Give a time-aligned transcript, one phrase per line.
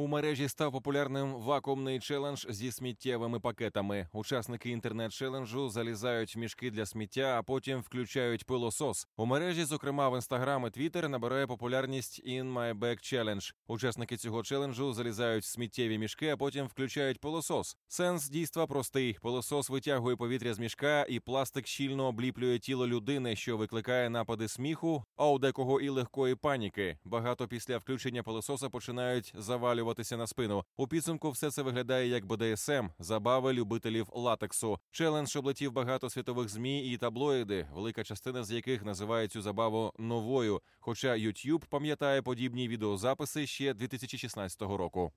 [0.00, 4.08] У мережі став популярним вакуумний челендж зі сміттєвими пакетами.
[4.12, 9.08] Учасники інтернет-челенджу залізають в мішки для сміття, а потім включають пилосос.
[9.16, 13.52] У мережі, зокрема в інстаграм і твіттер, набирає популярність In My Bag Challenge.
[13.66, 17.76] Учасники цього челенджу залізають в сміттєві мішки, а потім включають пилосос.
[17.88, 23.56] Сенс дійства простий: пилосос витягує повітря з мішка, і пластик щільно обліплює тіло людини, що
[23.56, 26.98] викликає напади сміху, а у декого і легкої паніки.
[27.04, 29.32] Багато після включення пилососа починають
[29.90, 30.64] завалюватися на спину.
[30.76, 34.78] У підсумку все це виглядає як БДСМ, забави любителів латексу.
[34.90, 40.60] Челендж облетів багато світових змі і таблоїди, велика частина з яких називає цю забаву новою.
[40.80, 45.12] Хоча YouTube пам'ятає подібні відеозаписи ще 2016 року.